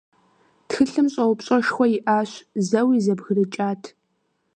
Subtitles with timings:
[0.67, 2.31] Тхылъым щӀэупщӀэшхуэ иӀащ,
[2.67, 3.83] зэуи зэбгрыкӀат.